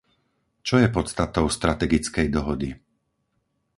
[0.67, 2.69] Čo je podstatou strategickej dohody?